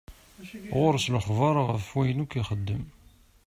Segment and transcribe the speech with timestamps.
[0.77, 2.83] Ɣur-s lexbar ɣef wayen akk i ixeddem.